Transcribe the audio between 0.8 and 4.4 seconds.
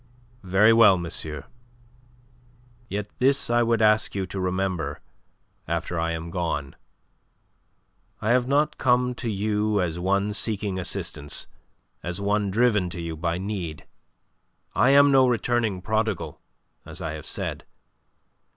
monsieur. Yet this I would ask you to